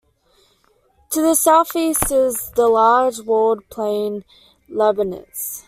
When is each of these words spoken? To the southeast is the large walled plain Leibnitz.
To 1.11 1.21
the 1.21 1.35
southeast 1.35 2.11
is 2.11 2.49
the 2.55 2.67
large 2.67 3.19
walled 3.19 3.69
plain 3.69 4.25
Leibnitz. 4.67 5.59